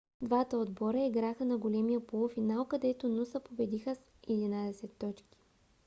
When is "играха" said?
1.05-1.45